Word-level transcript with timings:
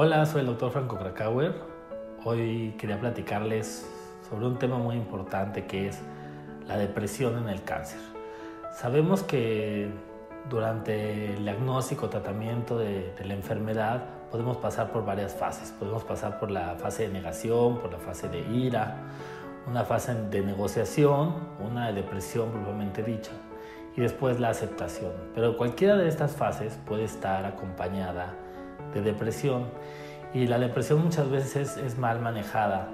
Hola, 0.00 0.26
soy 0.26 0.42
el 0.42 0.46
doctor 0.46 0.70
Franco 0.70 0.96
Krakauer. 0.98 1.54
Hoy 2.24 2.74
quería 2.78 3.00
platicarles 3.00 3.88
sobre 4.28 4.46
un 4.46 4.58
tema 4.58 4.76
muy 4.76 4.96
importante 4.96 5.66
que 5.66 5.88
es 5.88 5.98
la 6.66 6.76
depresión 6.76 7.38
en 7.38 7.48
el 7.48 7.64
cáncer. 7.64 8.00
Sabemos 8.72 9.22
que 9.22 9.90
durante 10.48 11.34
el 11.34 11.42
diagnóstico 11.42 12.08
tratamiento 12.08 12.78
de, 12.78 13.14
la 13.24 13.34
enfermedad 13.34 14.04
podemos 14.30 14.58
pasar 14.58 14.92
por 14.92 15.04
varias 15.04 15.34
fases. 15.34 15.70
Podemos 15.70 16.04
pasar 16.04 16.38
por 16.38 16.50
la 16.50 16.76
fase 16.76 17.04
de 17.04 17.08
negación, 17.08 17.78
por 17.78 17.90
la 17.90 17.98
fase 17.98 18.28
de 18.28 18.40
ira, 18.40 18.98
una 19.68 19.84
fase 19.84 20.14
de 20.14 20.40
negociación, 20.40 21.34
una 21.60 21.88
de 21.88 21.94
depresión 21.94 22.50
propiamente 22.50 23.02
dicha 23.02 23.32
y 23.96 24.00
después 24.00 24.40
la 24.40 24.50
aceptación. 24.50 25.12
Pero 25.34 25.56
cualquiera 25.56 25.96
de 25.96 26.08
estas 26.08 26.36
fases 26.36 26.78
puede 26.86 27.04
estar 27.04 27.44
acompañada 27.44 28.32
de 28.94 29.02
depresión. 29.02 29.66
Y 30.32 30.46
la 30.46 30.58
depresión 30.58 31.02
muchas 31.02 31.28
veces 31.30 31.76
es, 31.76 31.98
mal 31.98 32.20
manejada. 32.20 32.88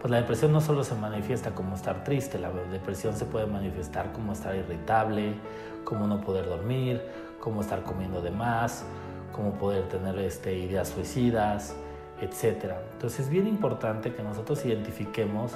Pues 0.00 0.10
la 0.10 0.18
depresión 0.18 0.52
no 0.52 0.60
solo 0.60 0.82
se 0.84 0.94
manifiesta 0.94 1.50
como 1.50 1.74
estar 1.74 2.04
triste, 2.04 2.38
la 2.38 2.50
depresión 2.50 3.14
se 3.14 3.24
puede 3.24 3.46
manifestar 3.46 4.12
como 4.12 4.32
estar 4.32 4.54
irritable, 4.54 5.34
como 5.84 6.06
no 6.06 6.20
poder 6.20 6.46
dormir, 6.46 7.02
como 7.40 7.60
estar 7.60 7.82
comiendo 7.82 8.20
de 8.20 8.30
más, 8.30 8.84
como 9.32 9.52
poder 9.54 9.88
tener 9.88 10.18
este, 10.18 10.56
ideas 10.56 10.88
suicidas, 10.88 11.74
etc. 12.20 12.72
Entonces 12.92 13.20
es 13.20 13.28
bien 13.28 13.46
importante 13.46 14.14
que 14.14 14.22
nosotros 14.22 14.64
identifiquemos 14.64 15.52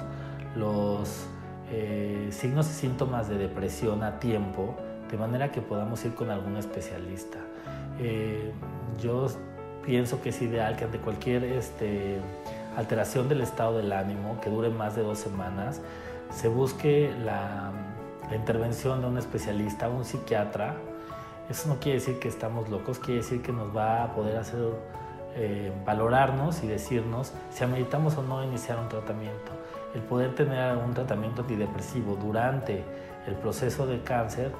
los 0.55 1.25
eh, 1.71 2.27
signos 2.31 2.69
y 2.69 2.73
síntomas 2.73 3.29
de 3.29 3.37
depresión 3.37 4.03
a 4.03 4.19
tiempo, 4.19 4.75
de 5.09 5.17
manera 5.17 5.51
que 5.51 5.61
podamos 5.61 6.03
ir 6.05 6.13
con 6.13 6.29
algún 6.29 6.57
especialista. 6.57 7.39
Eh, 7.99 8.51
yo 9.01 9.27
pienso 9.85 10.21
que 10.21 10.29
es 10.29 10.41
ideal 10.41 10.75
que 10.75 10.85
ante 10.85 10.99
cualquier 10.99 11.43
este, 11.43 12.19
alteración 12.75 13.29
del 13.29 13.41
estado 13.41 13.77
del 13.77 13.91
ánimo 13.91 14.39
que 14.41 14.49
dure 14.49 14.69
más 14.69 14.95
de 14.95 15.03
dos 15.03 15.19
semanas, 15.19 15.81
se 16.33 16.47
busque 16.47 17.13
la, 17.23 17.71
intervención 18.33 19.01
de 19.01 19.07
un 19.07 19.17
especialista, 19.17 19.89
un 19.89 20.05
psiquiatra. 20.05 20.75
Eso 21.49 21.67
no 21.67 21.79
quiere 21.81 21.99
decir 21.99 22.17
que 22.17 22.29
estamos 22.29 22.69
locos, 22.69 22.97
quiere 22.97 23.19
decir 23.21 23.41
que 23.41 23.51
nos 23.51 23.75
va 23.75 24.03
a 24.05 24.15
poder 24.15 24.37
hacer 24.37 24.61
eh, 25.35 25.71
valorarnos 25.85 26.63
y 26.63 26.67
decirnos 26.67 27.33
si 27.51 27.63
ameritamos 27.63 28.17
o 28.17 28.23
no 28.23 28.43
iniciar 28.43 28.79
un 28.79 28.89
tratamiento. 28.89 29.51
El 29.95 30.01
poder 30.01 30.35
tener 30.35 30.77
un 30.77 30.93
tratamiento 30.93 31.41
antidepresivo 31.41 32.15
durante 32.15 32.83
el 33.27 33.35
proceso 33.35 33.85
de 33.87 34.01
cáncer 34.01 34.51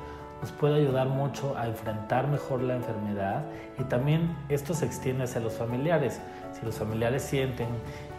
nos 0.41 0.51
puede 0.51 0.75
ayudar 0.75 1.07
mucho 1.07 1.55
a 1.57 1.67
enfrentar 1.67 2.27
mejor 2.27 2.61
la 2.63 2.75
enfermedad 2.75 3.43
y 3.77 3.83
también 3.83 4.35
esto 4.49 4.73
se 4.73 4.85
extiende 4.85 5.25
hacia 5.25 5.39
los 5.39 5.53
familiares. 5.53 6.19
Si 6.53 6.65
los 6.65 6.75
familiares 6.75 7.21
sienten 7.21 7.67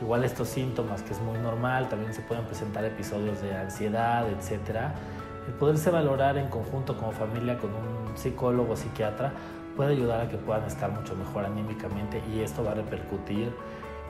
igual 0.01 0.25
estos 0.25 0.49
síntomas, 0.49 1.03
que 1.03 1.13
es 1.13 1.21
muy 1.21 1.39
normal, 1.39 1.89
también 1.89 2.15
se 2.15 2.23
pueden 2.23 2.45
presentar 2.45 2.85
episodios 2.85 3.43
de 3.43 3.55
ansiedad, 3.57 4.27
etc. 4.29 4.93
El 5.49 5.55
poderse 5.55 5.91
valorar 5.91 6.39
en 6.39 6.49
conjunto 6.49 6.97
como 6.97 7.11
familia 7.11 7.59
con 7.59 7.71
un 7.71 8.17
psicólogo 8.17 8.75
o 8.75 8.77
psiquiatra 8.77 9.33
puede 9.77 9.93
ayudar 9.93 10.21
a 10.21 10.29
que 10.29 10.37
puedan 10.37 10.65
estar 10.65 10.91
mucho 10.91 11.15
mejor 11.17 11.45
anímicamente 11.45 12.23
y 12.33 12.41
esto 12.41 12.63
va 12.65 12.73
a 12.73 12.75
repercutir 12.75 13.53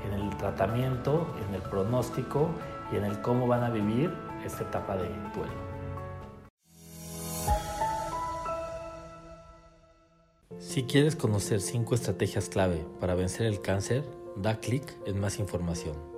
en 0.07 0.13
el 0.13 0.37
tratamiento, 0.37 1.27
en 1.49 1.55
el 1.55 1.63
pronóstico 1.63 2.51
y 2.93 2.97
en 2.97 3.05
el 3.05 3.21
cómo 3.21 3.47
van 3.47 3.63
a 3.65 3.71
vivir 3.71 4.13
esta 4.45 4.65
etapa 4.65 4.97
de 4.97 5.09
duelo. 5.35 5.73
Si 10.59 10.85
quieres 10.85 11.17
conocer 11.17 11.61
5 11.61 11.95
estrategias 11.95 12.49
clave 12.49 12.87
para 13.01 13.15
vencer 13.15 13.47
el 13.47 13.61
cáncer, 13.61 14.05
da 14.37 14.57
clic 14.57 14.97
en 15.07 15.21
más 15.21 15.39
información. 15.39 16.12